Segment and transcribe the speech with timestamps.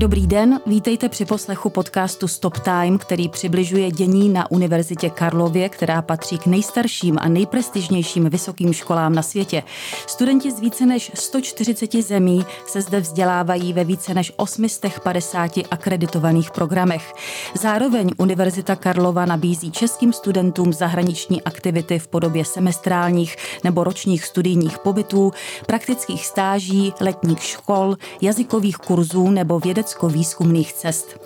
[0.00, 6.02] Dobrý den, vítejte při poslechu podcastu Stop Time, který přibližuje dění na Univerzitě Karlově, která
[6.02, 9.62] patří k nejstarším a nejprestižnějším vysokým školám na světě.
[10.06, 17.12] Studenti z více než 140 zemí se zde vzdělávají ve více než 850 akreditovaných programech.
[17.54, 25.32] Zároveň Univerzita Karlova nabízí českým studentům zahraniční aktivity v podobě semestrálních nebo ročních studijních pobytů,
[25.66, 31.20] praktických stáží, letních škol, jazykových kurzů nebo vědeckých vědecko-výzkumných cest.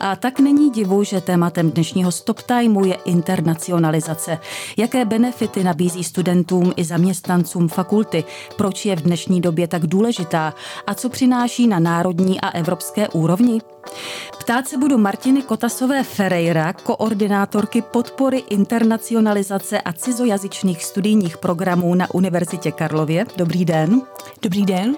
[0.00, 4.38] A tak není divu, že tématem dnešního Stop Timeu je internacionalizace.
[4.76, 8.24] Jaké benefity nabízí studentům i zaměstnancům fakulty,
[8.56, 10.54] proč je v dnešní době tak důležitá
[10.86, 13.60] a co přináší na národní a evropské úrovni?
[14.40, 22.72] Ptát se budu Martiny Kotasové Ferreira, koordinátorky podpory internacionalizace a cizojazyčných studijních programů na Univerzitě
[22.72, 23.26] Karlově.
[23.36, 24.02] Dobrý den.
[24.42, 24.96] Dobrý den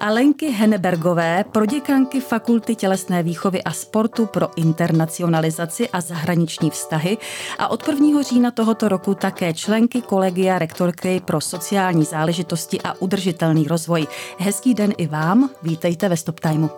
[0.00, 7.18] a Lenky Hennebergové, proděkanky Fakulty tělesné výchovy a sportu pro internacionalizaci a zahraniční vztahy
[7.58, 8.22] a od 1.
[8.22, 14.06] října tohoto roku také členky kolegia rektorky pro sociální záležitosti a udržitelný rozvoj.
[14.38, 16.68] Hezký den i vám, vítejte ve Stop Timeu.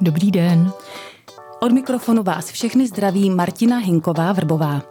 [0.00, 0.72] Dobrý den.
[1.60, 4.82] Od mikrofonu vás všechny zdraví Martina Hinková-Vrbová.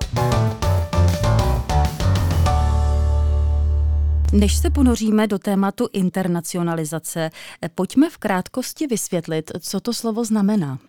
[4.34, 7.30] Než se ponoříme do tématu internacionalizace,
[7.76, 10.80] pojďme v krátkosti vysvětlit, co to slovo znamená.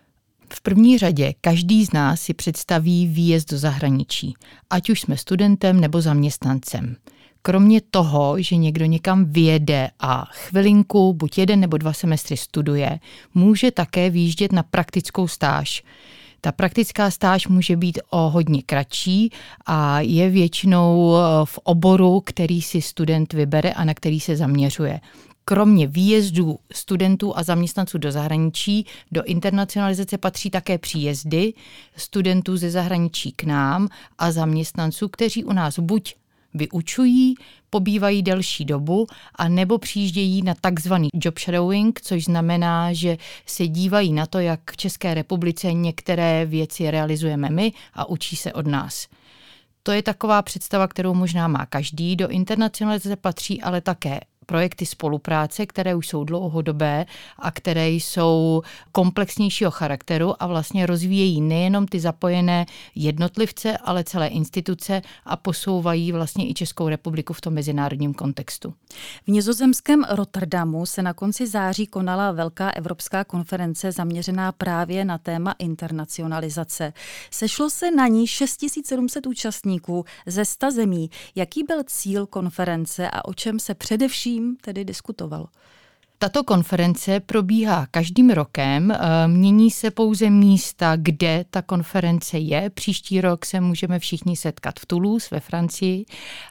[0.53, 4.33] V první řadě každý z nás si představí výjezd do zahraničí,
[4.69, 6.95] ať už jsme studentem nebo zaměstnancem.
[7.41, 12.99] Kromě toho, že někdo někam vyjede a chvilinku, buď jeden nebo dva semestry studuje,
[13.33, 15.83] může také výjíždět na praktickou stáž.
[16.41, 19.31] Ta praktická stáž může být o hodně kratší
[19.65, 24.99] a je většinou eh, v oboru, který si student vybere a na který se zaměřuje.
[25.45, 31.53] Kromě výjezdů studentů a zaměstnanců do zahraničí, do internacionalizace patří také příjezdy
[31.95, 36.15] studentů ze zahraničí k nám a zaměstnanců, kteří u nás buď
[36.53, 37.35] vyučují,
[37.69, 44.13] pobývají delší dobu a nebo přijíždějí na takzvaný job shadowing, což znamená, že se dívají
[44.13, 49.07] na to, jak v České republice některé věci realizujeme my a učí se od nás.
[49.83, 52.15] To je taková představa, kterou možná má každý.
[52.15, 57.05] Do internacionalizace patří ale také projekty spolupráce, které už jsou dlouhodobé
[57.37, 58.61] a které jsou
[58.91, 62.65] komplexnějšího charakteru a vlastně rozvíjejí nejenom ty zapojené
[62.95, 68.73] jednotlivce, ale celé instituce a posouvají vlastně i Českou republiku v tom mezinárodním kontextu.
[69.25, 75.55] V nizozemském Rotterdamu se na konci září konala velká evropská konference zaměřená právě na téma
[75.59, 76.93] internacionalizace.
[77.31, 81.09] Sešlo se na ní 6700 účastníků ze 100 zemí.
[81.35, 85.47] Jaký byl cíl konference a o čem se především tím tedy diskutovalo.
[86.21, 88.97] Tato konference probíhá každým rokem, eh,
[89.27, 92.69] mění se pouze místa, kde ta konference je.
[92.69, 96.05] Příští rok se můžeme všichni setkat v Toulouse ve Francii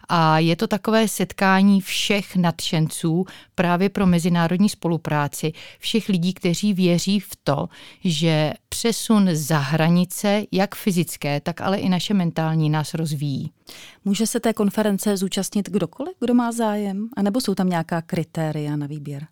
[0.09, 3.25] a je to takové setkání všech nadšenců
[3.55, 7.69] právě pro mezinárodní spolupráci, všech lidí, kteří věří v to,
[8.05, 13.53] že přesun za hranice, jak fyzické, tak ale i naše mentální, nás rozvíjí.
[14.05, 17.09] Může se té konference zúčastnit kdokoliv, kdo má zájem?
[17.17, 19.27] A nebo jsou tam nějaká kritéria na výběr?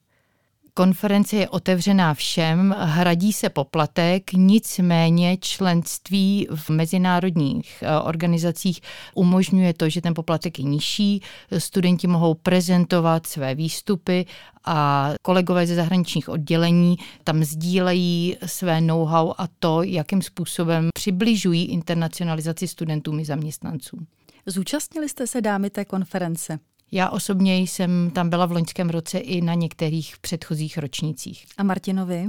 [0.79, 8.81] Konference je otevřená všem, hradí se poplatek, nicméně členství v mezinárodních eh, organizacích
[9.15, 11.23] umožňuje to, že ten poplatek je nižší,
[11.59, 14.27] studenti mohou prezentovat své výstupy
[14.65, 22.69] a kolegové ze zahraničních oddělení tam sdílejí své know-how a to, jakým způsobem přibližují internacionalizaci
[22.69, 24.07] studentům i zaměstnancům.
[24.47, 26.59] Zúčastnili jste se dámy té konference?
[26.93, 31.47] Já osobně jsem tam byla v loňském roce i na některých předchozích ročnících.
[31.59, 32.27] A Martinovi?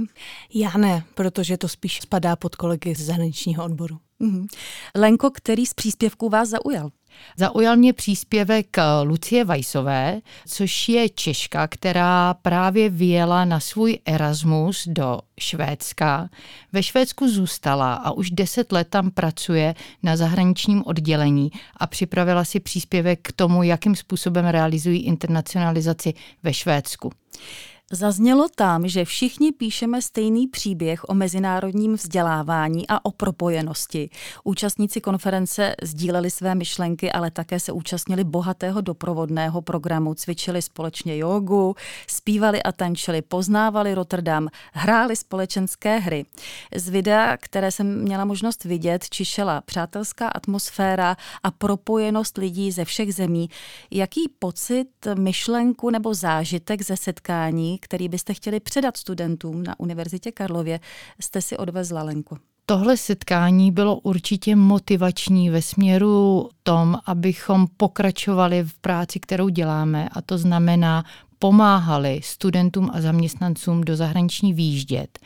[0.54, 3.98] Já ne, protože to spíš spadá pod kolegy z zahraničního odboru.
[4.20, 4.46] Mm-hmm.
[4.94, 6.90] Lenko, který z příspěvků vás zaujal?
[7.36, 14.88] Zaujal mě příspěvek eh, Lucie Vajsové, což je Češka, která právě vyjela na svůj Erasmus
[14.88, 16.28] do Švédska.
[16.72, 22.60] Ve Švédsku zůstala a už deset let tam pracuje na zahraničním oddělení a připravila si
[22.60, 27.12] příspěvek k tomu, jakým způsobem realizují internacionalizaci ve Švédsku.
[27.92, 34.10] Zaznělo tam, že všichni píšeme stejný příběh o mezinárodním vzdělávání a o propojenosti.
[34.44, 41.74] Účastníci konference sdíleli své myšlenky, ale také se účastnili bohatého doprovodného programu, cvičili společně jogu,
[42.06, 46.24] zpívali a tančili, poznávali Rotterdam, hráli společenské hry.
[46.76, 53.14] Z videa, které jsem měla možnost vidět, čišela přátelská atmosféra a propojenost lidí ze všech
[53.14, 53.50] zemí.
[53.90, 60.80] Jaký pocit, myšlenku nebo zážitek ze setkání který byste chtěli předat studentům na Univerzitě Karlově,
[61.20, 62.36] jste si odvezla, Lenko?
[62.66, 70.22] Tohle setkání bylo určitě motivační ve směru tom, abychom pokračovali v práci, kterou děláme, a
[70.22, 71.04] to znamená
[71.38, 75.18] pomáhali studentům a zaměstnancům do zahraniční výjíždět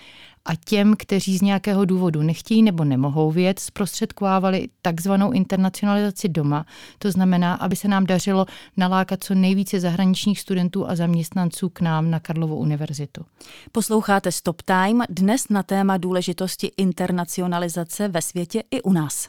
[0.44, 6.66] a těm, kteří z nějakého důvodu nechtějí nebo nemohou věc, zprostředkovávali takzvanou internacionalizaci doma.
[6.98, 8.46] To znamená, aby se nám dařilo
[8.76, 13.24] nalákat co nejvíce zahraničních studentů a zaměstnanců k nám na Karlovu univerzitu.
[13.72, 19.28] Posloucháte Stop Time dnes na téma důležitosti internacionalizace ve světě i u nás.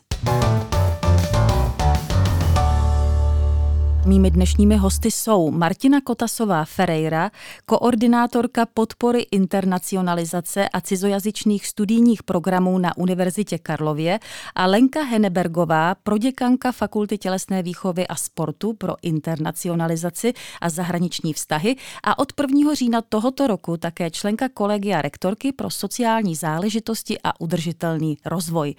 [4.06, 7.32] Mými dnešními hosty jsou Martina Kotasová Ferreira,
[7.66, 14.20] koordinátorka podpory internacionalizace a cizojazyčných studijních programů na Univerzitě Karlově
[14.56, 22.20] a Lenka Henebergová, proděkanka Fakulty tělesné výchovy a sportu pro internacionalizaci a zahraniční vztahy a
[22.20, 22.74] od 1.
[22.74, 28.76] října tohoto roku také členka kolegia rektorky pro sociální záležitosti a udržitelný rozvoj.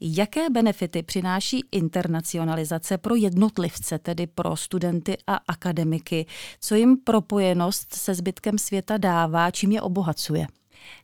[0.00, 6.26] Jaké benefity přináší internacionalizace pro jednotlivce, tedy pro studenty a akademiky,
[6.60, 10.46] co jim propojenost se zbytkem světa dává, čím je obohacuje.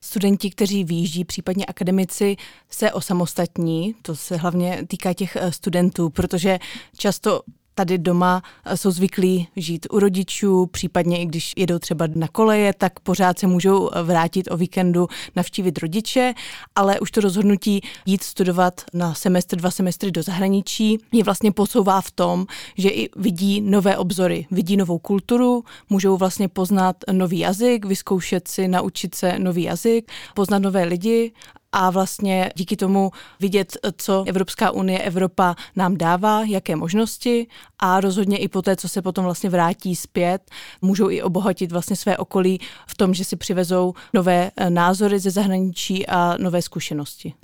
[0.00, 2.36] Studenti, kteří výjíždí, případně akademici,
[2.70, 3.94] se osamostatní.
[4.02, 6.58] To se hlavně týká těch eh, studentů, protože
[6.96, 7.42] často
[7.74, 12.72] tady doma eh, jsou zvyklí žít u rodičů, případně i když jedou třeba na koleje,
[12.78, 16.34] tak pořád se můžou eh, vrátit o víkendu navštívit rodiče,
[16.76, 22.00] ale už to rozhodnutí jít studovat na semestr, dva semestry do zahraničí je vlastně posouvá
[22.00, 22.46] v tom,
[22.78, 28.68] že i vidí nové obzory, vidí novou kulturu, můžou vlastně poznat nový jazyk, vyzkoušet si,
[28.68, 31.32] naučit se nový jazyk, poznat nové lidi
[31.74, 33.10] a vlastně díky tomu
[33.40, 37.46] vidět, co Evropská unie, Evropa nám dává, jaké možnosti
[37.78, 40.50] a rozhodně i po té, co se potom vlastně vrátí zpět,
[40.82, 45.30] můžou i obohatit vlastně své okolí v tom, že si přivezou nové eh, názory ze
[45.30, 47.34] zahraničí a nové zkušenosti.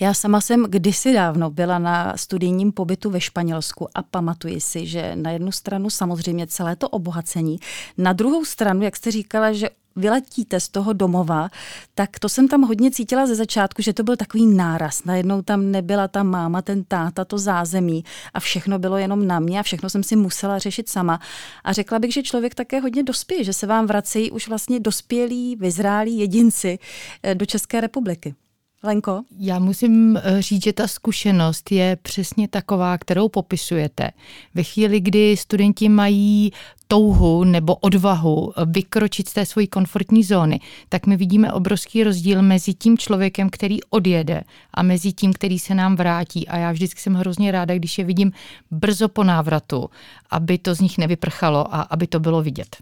[0.00, 5.12] Já sama jsem kdysi dávno byla na studijním pobytu ve Španělsku a pamatuji si, že
[5.16, 7.58] na jednu stranu samozřejmě celé to obohacení,
[7.98, 11.48] na druhou stranu, jak jste říkala, že vyletíte z toho domova,
[11.94, 15.04] tak to jsem tam hodně cítila ze začátku, že to byl takový náraz.
[15.04, 18.04] Najednou tam nebyla ta máma, ten táta, to zázemí
[18.34, 21.20] a všechno bylo jenom na mě a všechno jsem si musela řešit sama.
[21.64, 25.56] A řekla bych, že člověk také hodně dospěje, že se vám vracejí už vlastně dospělí,
[25.56, 26.78] vyzrálí jedinci
[27.22, 28.34] eh, do České republiky.
[28.82, 29.22] Lenko?
[29.38, 34.10] Já musím eh, říct, že ta zkušenost je přesně taková, kterou popisujete.
[34.54, 36.52] Ve chvíli, kdy studenti mají
[36.88, 42.42] touhu nebo odvahu eh, vykročit z té svojí komfortní zóny, tak my vidíme obrovský rozdíl
[42.42, 44.42] mezi tím člověkem, který odjede
[44.74, 46.48] a mezi tím, který se nám vrátí.
[46.48, 48.32] A já vždycky jsem hrozně ráda, když je vidím
[48.70, 49.90] brzo po návratu,
[50.30, 52.76] aby to z nich nevyprchalo a aby to bylo vidět.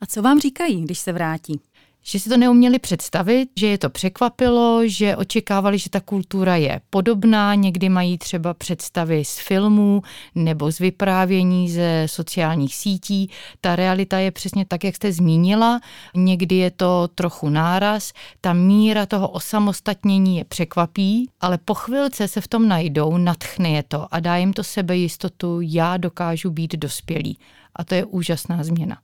[0.00, 1.60] A co vám říkají, když se vrátí?
[2.02, 6.80] Že si to neuměli představit, že je to překvapilo, že očekávali, že ta kultura je
[6.90, 10.02] podobná, někdy mají třeba představy z filmů
[10.34, 13.30] nebo z vyprávění ze sociálních sítí.
[13.60, 15.80] Ta realita je přesně tak, jak jste zmínila.
[16.14, 22.40] Někdy je to trochu náraz, ta míra toho osamostatnění je překvapí, ale po chvilce se
[22.40, 27.38] v tom najdou, natchne je to a dá jim to sebejistotu, já dokážu být dospělý
[27.76, 28.98] a to je úžasná změna.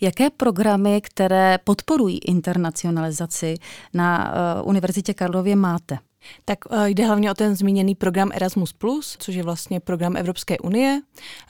[0.00, 3.54] Jaké programy, které podporují internacionalizaci
[3.94, 5.98] na uh, Univerzitě Karlově máte?
[6.44, 8.74] Tak uh, jde hlavně o ten zmíněný program Erasmus+,
[9.18, 11.00] což je vlastně program Evropské unie,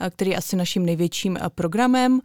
[0.01, 2.21] uh, který je asi naším největším programem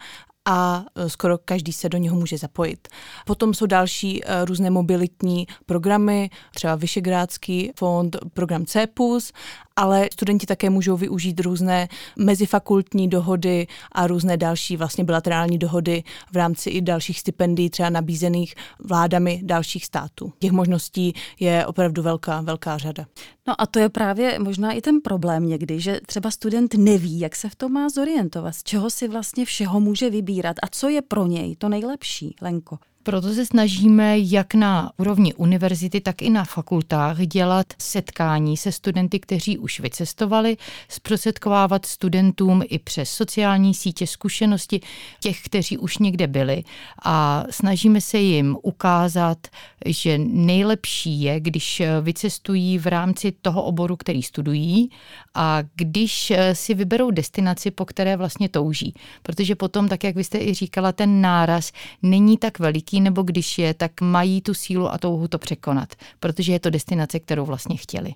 [0.45, 2.87] a skoro každý se do něho může zapojit.
[3.25, 9.31] Potom jsou další různé mobilitní programy, třeba Vyšegrádský fond, program CEPUS
[9.79, 16.35] ale studenti také můžou využít různé mezifakultní dohody a různé další vlastně bilaterální dohody v
[16.35, 20.33] rámci i dalších stipendií, třeba nabízených vládami dalších států.
[20.39, 23.05] Těch možností je opravdu velká, velká řada.
[23.47, 27.35] No a to je právě možná i ten problém někdy, že třeba student neví, jak
[27.35, 31.01] se v tom má zorientovat, z čeho si vlastně všeho může vybírat a co je
[31.01, 32.77] pro něj to nejlepší, Lenko.
[33.09, 39.19] Proto se snažíme jak na úrovni univerzity, tak i na fakultách dělat setkání se studenty,
[39.19, 40.57] kteří už vycestovali,
[40.89, 44.81] zprostředkovávat studentům i přes sociální sítě zkušenosti
[45.19, 46.63] těch, kteří už někde byli
[47.05, 49.47] a snažíme se jim ukázat,
[49.85, 54.89] že nejlepší je, když vycestují v rámci toho oboru, který studují
[55.35, 58.93] a když si vyberou destinaci, po které vlastně touží.
[59.23, 61.71] Protože potom, tak jak vy jste i říkala, ten náraz
[62.03, 66.51] není tak veliký, nebo když je, tak mají tu sílu a touhu to překonat, protože
[66.53, 68.13] je to destinace, kterou vlastně chtěli.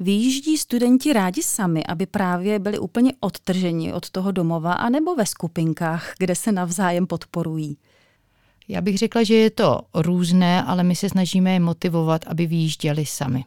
[0.00, 6.14] Vyjíždí studenti rádi sami, aby právě byli úplně odtrženi od toho domova, anebo ve skupinkách,
[6.18, 7.76] kde se navzájem podporují?
[8.68, 13.06] Já bych řekla, že je to různé, ale my se snažíme je motivovat, aby vyjížděli
[13.06, 13.44] sami.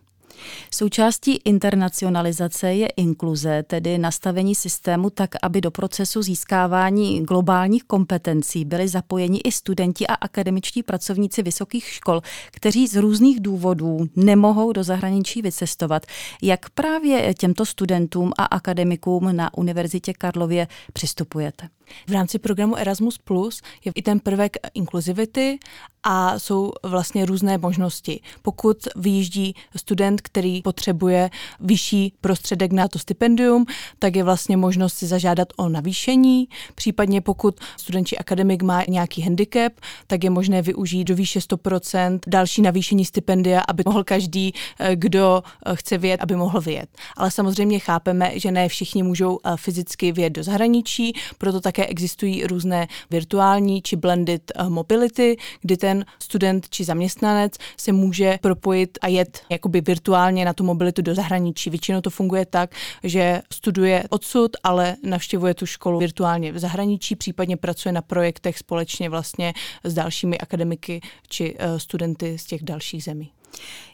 [0.71, 8.87] Součástí internacionalizace je inkluze, tedy nastavení systému tak, aby do procesu získávání globálních kompetencí byli
[8.87, 15.41] zapojeni i studenti a akademičtí pracovníci vysokých škol, kteří z různých důvodů nemohou do zahraničí
[15.41, 16.05] vycestovat.
[16.41, 21.69] Jak právě těmto studentům a akademikům na Univerzitě Karlově přistupujete?
[22.07, 25.59] V rámci programu Erasmus Plus je i ten prvek inkluzivity
[26.03, 28.21] a jsou vlastně různé možnosti.
[28.41, 31.29] Pokud vyjíždí student, který potřebuje
[31.59, 33.65] vyšší prostředek na to stipendium,
[33.99, 36.47] tak je vlastně možnost si zažádat o navýšení.
[36.75, 39.73] Případně pokud student či akademik má nějaký handicap,
[40.07, 45.43] tak je možné využít do výše 100% další navýšení stipendia, aby mohl každý, eh, kdo
[45.65, 46.89] eh, chce vyjet, aby mohl vyjet.
[47.17, 52.43] Ale samozřejmě chápeme, že ne všichni můžou eh, fyzicky vyjet do zahraničí, proto také existují
[52.43, 59.41] různé virtuální či blended mobility, kdy ten student či zaměstnanec se může propojit a jet
[59.49, 61.69] jakoby virtuálně na tu mobilitu do zahraničí.
[61.69, 67.57] Většinou to funguje tak, že studuje odsud, ale navštěvuje tu školu virtuálně v zahraničí, případně
[67.57, 73.31] pracuje na projektech společně vlastně s dalšími akademiky či eh, studenty z těch dalších zemí.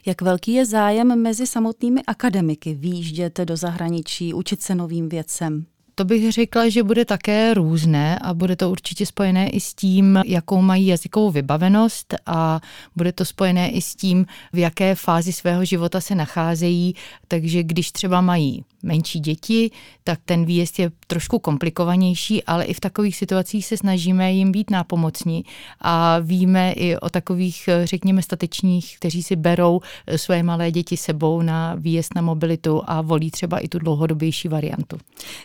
[0.06, 5.66] Jak velký je zájem mezi samotnými akademiky výjíždět do zahraničí, učit se novým věcem?
[5.98, 10.22] To bych řekla, že bude také různé a bude to určitě spojené i s tím,
[10.26, 12.60] jakou mají jazykovou vybavenost a
[12.96, 16.94] bude to spojené i s tím, v jaké fázi svého života se nacházejí.
[17.28, 19.70] Takže když třeba mají menší děti,
[20.04, 24.70] tak ten výjezd je trošku komplikovanější, ale i v takových situacích se snažíme jim být
[24.70, 25.44] nápomocní
[25.80, 29.80] a víme i o takových, řekněme, statečních, kteří si berou
[30.16, 34.98] své malé děti sebou na výjezd na mobilitu a volí třeba i tu dlouhodobější variantu.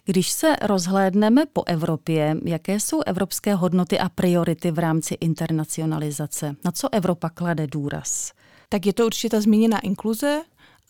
[0.05, 6.55] Když se rozhlédneme po Evropě, jaké jsou evropské hodnoty a priority v rámci internacionalizace?
[6.65, 8.31] Na co Evropa klade důraz?
[8.69, 10.41] Tak je to určitě ta zmíněná inkluze,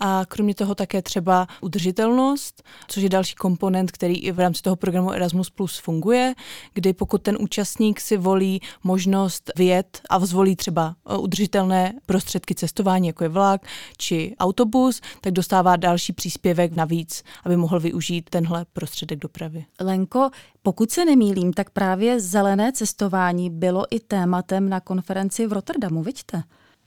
[0.03, 4.75] a kromě toho také třeba udržitelnost, což je další komponent, který i v rámci toho
[4.75, 6.34] programu Erasmus Plus funguje,
[6.74, 13.08] kdy pokud ten účastník si volí možnost vyjet a zvolí třeba eh, udržitelné prostředky cestování,
[13.08, 13.62] jako je vlak
[13.98, 19.65] či autobus, tak dostává další příspěvek navíc, aby mohl využít tenhle prostředek dopravy.
[19.81, 20.29] Lenko,
[20.63, 26.43] pokud se nemýlím, tak právě zelené cestování bylo i tématem na konferenci v Rotterdamu, vidíte?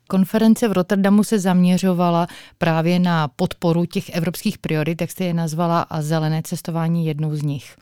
[0.09, 2.27] Konference v Rotterdamu se zaměřovala
[2.59, 7.43] právě na podporu těch evropských priorit, jak jste je nazvala, a zelené cestování jednou z
[7.43, 7.77] nich.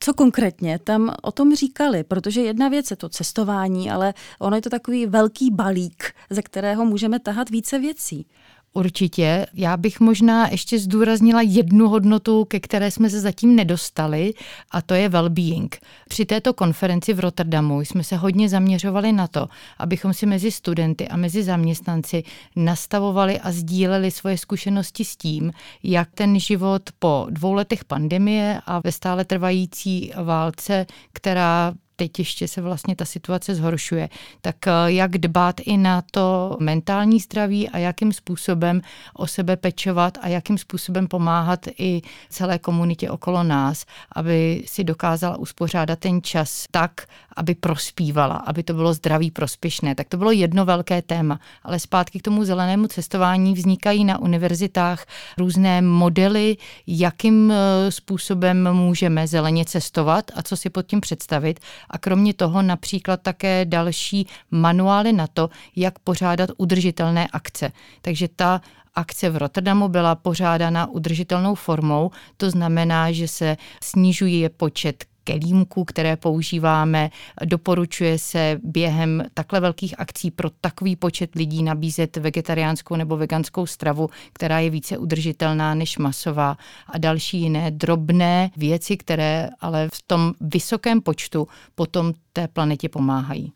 [0.00, 2.04] Co konkrétně tam o tom říkali?
[2.04, 6.84] Protože jedna věc je to cestování, ale ono je to takový velký balík, ze kterého
[6.84, 8.26] můžeme tahat více věcí.
[8.76, 9.46] Určitě.
[9.54, 14.34] Já bych možná ještě zdůraznila jednu hodnotu, ke které jsme se zatím nedostali,
[14.70, 15.68] a to je well-being.
[16.08, 21.08] Při této konferenci v Rotterdamu jsme se hodně zaměřovali na to, abychom si mezi studenty
[21.08, 22.24] a mezi zaměstnanci
[22.56, 25.52] nastavovali a sdíleli svoje zkušenosti s tím,
[25.82, 32.48] jak ten život po dvou letech pandemie a ve stále trvající válce, která teď ještě
[32.48, 34.08] se vlastně ta situace zhoršuje,
[34.40, 38.80] tak eh, jak dbát i na to mentální zdraví a jakým způsobem
[39.14, 45.36] o sebe pečovat a jakým způsobem pomáhat i celé komunitě okolo nás, aby si dokázala
[45.36, 49.94] uspořádat ten čas tak, aby prospívala, aby to bylo zdraví prospěšné.
[49.94, 51.40] Tak to bylo jedno velké téma.
[51.62, 55.06] Ale zpátky k tomu zelenému cestování vznikají na univerzitách
[55.38, 61.60] různé modely, jakým eh, způsobem můžeme zeleně cestovat a co si pod tím představit
[61.90, 67.72] a kromě toho například také další manuály na to, jak pořádat udržitelné akce.
[68.02, 68.60] Takže ta
[68.94, 76.16] akce v Rotterdamu byla pořádána udržitelnou formou, to znamená, že se snižuje počet kelímků, které
[76.16, 77.10] používáme.
[77.44, 84.10] Doporučuje se během takhle velkých akcí pro takový počet lidí nabízet vegetariánskou nebo veganskou stravu,
[84.32, 90.32] která je více udržitelná než masová a další jiné drobné věci, které ale v tom
[90.40, 93.52] vysokém počtu potom té planetě pomáhají.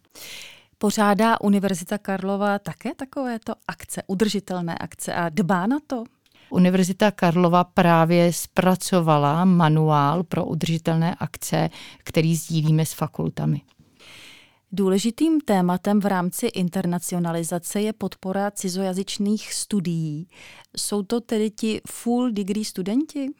[0.78, 6.04] Pořádá Univerzita Karlova také takovéto akce, udržitelné akce a dbá na to?
[6.50, 11.70] Univerzita Karlova právě zpracovala manuál pro udržitelné akce,
[12.04, 13.60] který sdílíme s fakultami.
[14.72, 20.28] Důležitým tématem v rámci internacionalizace je podpora cizojazyčných studií.
[20.76, 23.30] Jsou to tedy ti full degree studenti?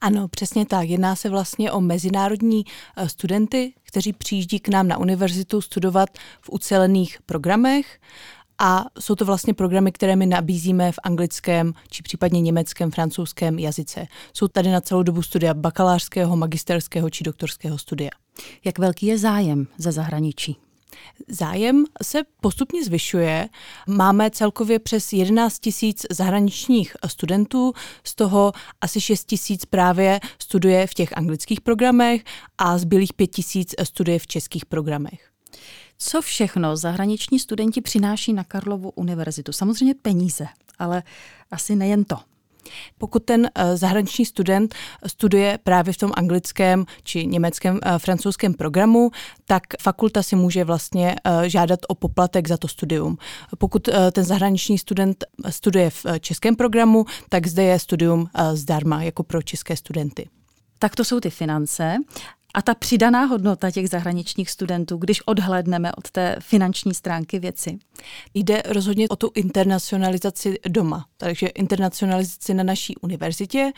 [0.00, 0.88] Ano, přesně tak.
[0.88, 2.64] Jedná se vlastně o mezinárodní
[2.96, 6.08] eh, studenty, kteří přijíždí k nám na univerzitu studovat
[6.40, 8.00] v ucelených programech
[8.58, 14.06] a jsou to vlastně programy, které my nabízíme v anglickém či případně německém, francouzském jazyce.
[14.32, 18.10] Jsou tady na celou dobu studia bakalářského, magisterského či doktorského studia.
[18.64, 20.56] Jak velký je zájem ze zahraničí?
[21.28, 23.48] Zájem se postupně zvyšuje.
[23.88, 27.72] Máme celkově přes 11 tisíc zahraničních studentů,
[28.04, 32.24] z toho asi 6 tisíc právě studuje v těch anglických programech
[32.58, 35.30] a zbylých 5 tisíc studuje v českých programech.
[35.98, 39.52] Co všechno zahraniční studenti přináší na Karlovu univerzitu?
[39.52, 40.46] Samozřejmě peníze,
[40.78, 41.02] ale
[41.50, 42.16] asi nejen to.
[42.98, 44.74] Pokud ten eh, zahraniční student
[45.06, 49.10] studuje právě v tom anglickém či německém, eh, francouzském programu,
[49.44, 53.18] tak fakulta si může vlastně eh, žádat o poplatek za to studium.
[53.58, 59.42] Pokud ten zahraniční student studuje v českém programu, tak zde je studium zdarma jako pro
[59.42, 60.28] české studenty.
[60.78, 61.96] Tak to jsou ty finance.
[62.56, 67.78] A ta přidaná hodnota těch zahraničních studentů, když odhlédneme od té finanční stránky věci?
[68.34, 73.72] Jde rozhodně o tu internacionalizaci doma, takže internacionalizaci na naší univerzitě,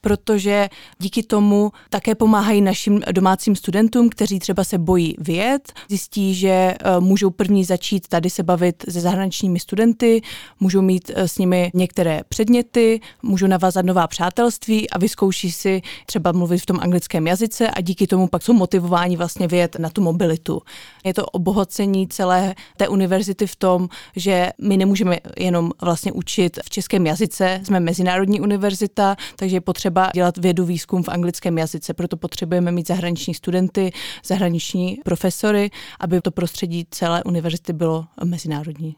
[0.00, 6.48] protože díky tomu také pomáhají našim domácím studentům, kteří třeba se bojí vyjet, zjistí, že
[6.48, 10.22] eh, můžou první začít tady se bavit se zahraničními studenty,
[10.60, 16.32] můžou mít eh, s nimi některé předměty, můžou navázat nová přátelství a vyzkouší si třeba
[16.32, 20.02] mluvit v tom anglickém jazyce a díky tomu pak jsou motivováni vlastně vyjet na tu
[20.02, 20.62] mobilitu.
[21.04, 26.70] Je to obohacení celé té univerzity v tom, že my nemůžeme jenom vlastně učit v
[26.70, 32.16] českém jazyce, jsme mezinárodní univerzita, takže je potřeba dělat vědu výzkum v anglickém jazyce, proto
[32.16, 33.92] potřebujeme mít zahraniční studenty,
[34.24, 38.96] zahraniční profesory, aby to prostředí celé univerzity bylo mezinárodní.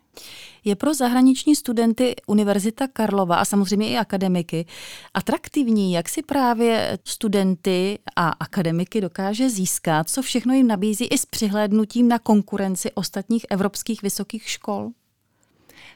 [0.65, 4.67] Je pro zahraniční studenty Univerzita Karlova a samozřejmě i akademiky
[5.15, 11.27] atraktivní, jak si právě studenty a akademiky dokáže získat, co všechno jim nabízí i s
[11.27, 14.91] přihlédnutím na konkurenci ostatních evropských vysokých škol?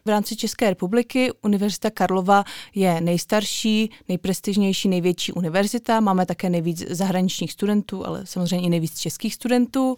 [0.04, 6.00] V rámci České republiky Univerzita Karlova je nejstarší, nejprestižnější, největší univerzita.
[6.00, 9.96] Máme také nejvíc zahraničních studentů, ale samozřejmě i nejvíc českých studentů.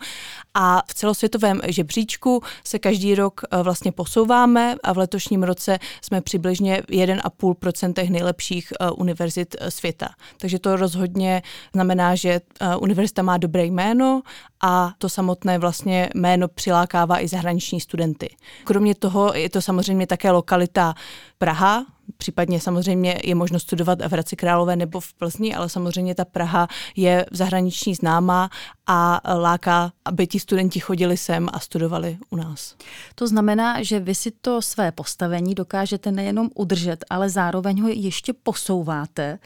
[0.55, 6.21] A v celosvětovém žebříčku se každý rok eh, vlastně posouváme a v letošním roce jsme
[6.21, 10.09] přibližně 1,5% nejlepších eh, univerzit eh, světa.
[10.39, 12.41] Takže to rozhodně znamená, že
[12.79, 14.23] univerzita má dobré jméno
[14.63, 18.37] a to samotné vlastně jméno přilákává i zahraniční studenty.
[18.65, 20.95] Kromě toho je to samozřejmě také lokalita
[21.39, 26.25] Praha, případně samozřejmě je možno studovat v Hradci Králové nebo v Plzni, ale samozřejmě ta
[26.25, 28.51] Praha je v zahraniční známá
[28.87, 32.77] a láká, aby ti studenti chodili sem a studovali u nás.
[33.15, 38.33] To znamená, že vy si to své postavení dokážete nejenom udržet, ale zároveň ho ještě
[38.33, 39.39] posouváte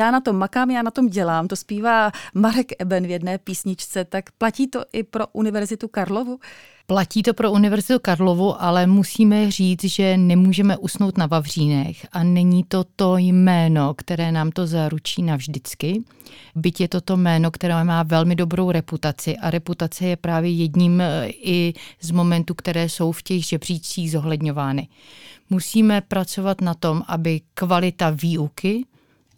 [0.00, 4.04] já na tom makám, já na tom dělám, to zpívá Marek Eben v jedné písničce,
[4.04, 6.38] tak platí to i pro Univerzitu Karlovu?
[6.86, 12.64] Platí to pro Univerzitu Karlovu, ale musíme říct, že nemůžeme usnout na Vavřínech a není
[12.64, 16.02] to to jméno, které nám to zaručí navždycky.
[16.54, 21.00] Byť je to to jméno, které má velmi dobrou reputaci a reputace je právě jedním
[21.00, 24.88] eh, i z momentů, které jsou v těch žebříčcích zohledňovány.
[25.50, 28.84] Musíme pracovat na tom, aby kvalita výuky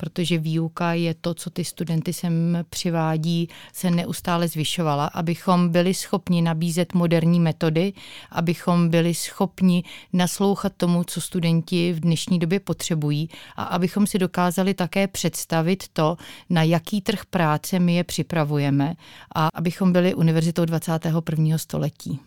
[0.03, 6.43] protože výuka je to, co ty studenty sem přivádí, se neustále zvyšovala, abychom byli schopni
[6.43, 7.93] nabízet moderní metody,
[8.31, 14.75] abychom byli schopni naslouchat tomu, co studenti v dnešní době potřebují a abychom si dokázali
[14.75, 16.17] také představit to,
[16.51, 18.95] na jaký trh práce my je připravujeme
[19.35, 21.59] a abychom byli univerzitou 21.
[21.59, 22.21] století.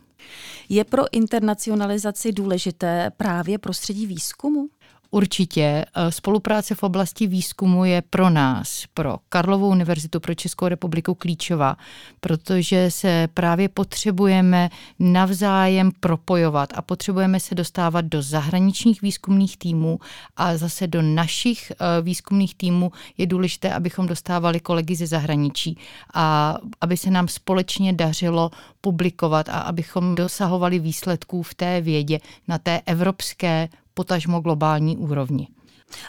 [0.69, 4.69] Je pro internacionalizaci důležité právě prostředí výzkumu?
[5.15, 5.61] Určitě
[5.95, 11.77] eh, spolupráce v oblasti výzkumu je pro nás, pro Karlovou univerzitu, pro Českou republiku klíčová,
[12.19, 19.99] protože se právě potřebujeme navzájem propojovat a potřebujeme se dostávat do zahraničních výzkumných týmů
[20.37, 25.77] a zase do našich eh, výzkumných týmů je důležité, abychom dostávali kolegy ze zahraničí
[26.13, 28.51] a aby se nám společně dařilo
[28.81, 35.47] publikovat a abychom dosahovali výsledků v té vědě na té evropské potažmo globální úrovni.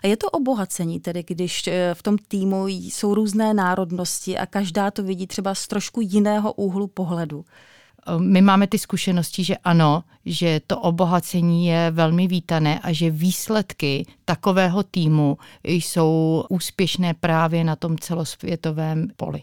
[0.05, 4.91] A je to obohacení, tedy když eh, v tom týmu jsou různé národnosti a každá
[4.91, 7.45] to vidí třeba z trošku jiného úhlu pohledu?
[8.07, 13.11] Eh, my máme ty zkušenosti, že ano, že to obohacení je velmi vítané a že
[13.11, 19.43] výsledky takového týmu jsou úspěšné právě na tom celosvětovém poli.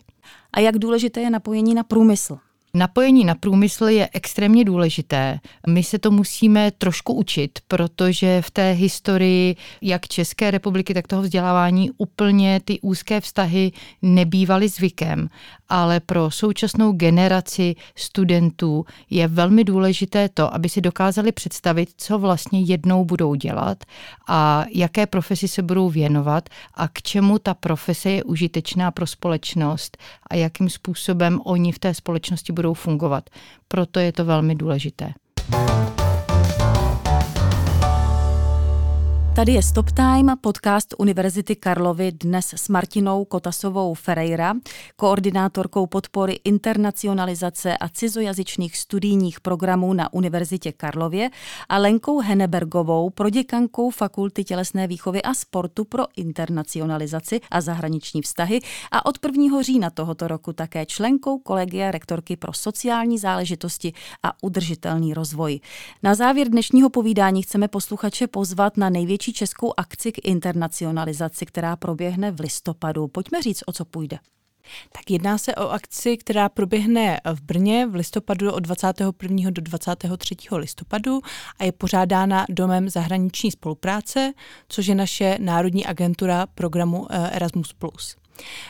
[0.54, 2.38] A jak důležité je napojení na průmysl?
[2.78, 5.40] Napojení na průmysl je extrémně důležité.
[5.68, 11.22] My se to musíme trošku učit, protože v té historii jak České republiky, tak toho
[11.22, 15.30] vzdělávání úplně ty úzké vztahy nebývaly zvykem.
[15.70, 22.62] Ale pro současnou generaci studentů je velmi důležité to, aby si dokázali představit, co vlastně
[22.62, 23.84] jednou budou dělat
[24.28, 29.98] a jaké profesi se budou věnovat a k čemu ta profese je užitečná pro společnost
[30.30, 33.30] a jakým způsobem oni v té společnosti budou budou fungovat.
[33.68, 35.14] Proto je to velmi důležité.
[39.36, 44.54] Tady je Stop Time, podcast Univerzity Karlovy dnes s Martinou Kotasovou Ferreira,
[44.96, 51.30] koordinátorkou podpory internacionalizace a cizojazyčných studijních programů na Univerzitě Karlově
[51.70, 58.60] a Lenkou Henebergovou, proděkankou Fakulty tělesné výchovy a sportu pro internacionalizaci a zahraniční vztahy
[58.92, 59.62] a od 1.
[59.62, 63.94] října tohoto roku také členkou kolegia rektorky pro sociální záležitosti
[64.24, 65.60] a udržitelný rozvoj.
[66.04, 71.76] Na závěr dnešního povídání chceme posluchače pozvat na největší největší českou akci k internacionalizaci, která
[71.76, 73.08] proběhne v listopadu.
[73.08, 74.20] Pojďme říct, o co půjde.
[74.92, 79.52] Tak jedná se o akci, která proběhne v Brně v listopadu od 21.
[79.52, 80.36] do 23.
[80.52, 81.22] listopadu
[81.60, 84.34] a je pořádána Domem zahraniční spolupráce,
[84.70, 87.76] což je naše národní agentura programu eh, Erasmus+.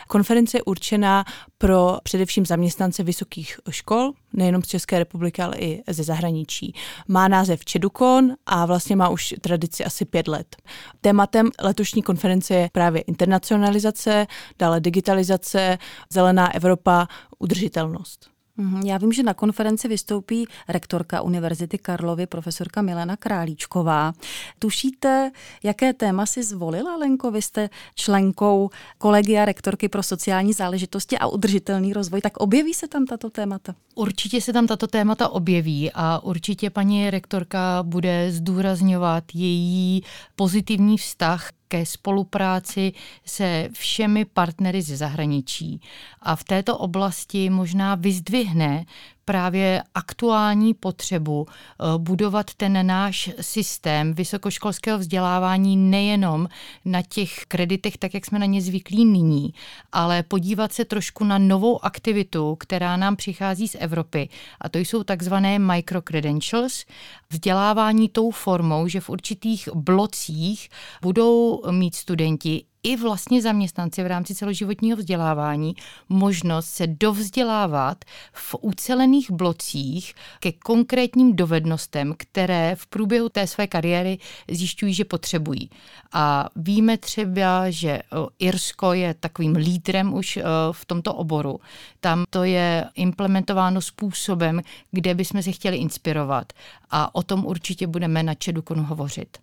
[0.07, 1.25] Konference je určená
[1.57, 6.75] pro především zaměstnance vysokých škol, nejenom z České republiky, ale i ze zahraničí.
[7.07, 10.55] Má název Čedukon a vlastně má už tradici asi pět let.
[11.01, 14.27] Tématem letošní konference je právě internacionalizace,
[14.59, 15.77] dále digitalizace,
[16.09, 17.07] zelená Evropa,
[17.39, 18.32] udržitelnost.
[18.57, 24.13] Mhm, já vím, že na konferenci vystoupí rektorka Univerzity Karlovy, profesorka Milena Králíčková.
[24.59, 25.31] Tušíte,
[25.63, 27.31] jaké téma si zvolila, Lenko?
[27.31, 33.05] Vy jste členkou kolegia rektorky pro sociální záležitosti a udržitelný rozvoj, tak objeví se tam
[33.05, 33.75] tato témata?
[33.95, 40.03] Určitě se tam tato témata objeví a určitě paní rektorka bude zdůrazňovat její
[40.35, 42.93] pozitivní vztah ke spolupráci
[43.25, 45.81] se všemi partnery ze zahraničí.
[46.21, 48.85] A v této oblasti možná vyzdvihne
[49.25, 56.47] právě aktuální potřebu eh, budovat ten náš systém vysokoškolského vzdělávání nejenom
[56.85, 59.53] na těch kreditech, tak jak jsme na ně zvyklí nyní,
[59.91, 64.29] ale podívat se trošku na novou aktivitu, která nám přichází z Evropy.
[64.61, 66.85] A to jsou takzvané microcredentials,
[67.29, 70.69] vzdělávání tou formou, že v určitých blocích
[71.01, 75.75] budou mít studenti i vlastně zaměstnanci v rámci celoživotního vzdělávání
[76.09, 84.17] možnost se dovzdělávat v ucelených blocích ke konkrétním dovednostem, které v průběhu té své kariéry
[84.51, 85.69] zjišťují, že potřebují.
[86.13, 87.99] A víme třeba, že
[88.39, 90.39] Irsko je takovým lídrem už
[90.71, 91.59] v tomto oboru.
[91.99, 96.53] Tam to je implementováno způsobem, kde bychom se chtěli inspirovat.
[96.89, 99.37] A o tom určitě budeme na Čedukonu hovořit.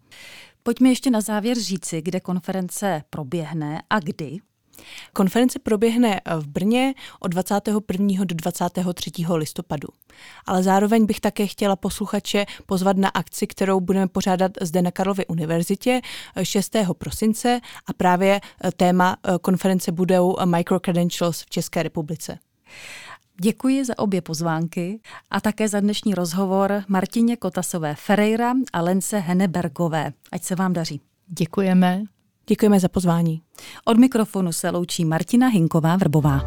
[0.62, 4.38] Pojďme ještě na závěr říci, kde konference proběhne a kdy.
[5.12, 8.24] Konference proběhne v Brně od 21.
[8.24, 9.10] do 23.
[9.34, 9.88] listopadu.
[10.46, 15.26] Ale zároveň bych také chtěla posluchače pozvat na akci, kterou budeme pořádat zde na Karlově
[15.26, 16.00] univerzitě
[16.42, 16.76] 6.
[16.98, 18.40] prosince a právě
[18.76, 22.38] téma konference budou microcredentials v České republice.
[23.42, 25.00] Děkuji za obě pozvánky
[25.30, 30.12] a také za dnešní rozhovor Martině Kotasové Ferreira a Lence Henebergové.
[30.32, 31.00] Ať se vám daří.
[31.26, 32.02] Děkujeme.
[32.46, 33.42] Děkujeme za pozvání.
[33.84, 36.40] Od mikrofonu se loučí Martina Hinková Vrbová.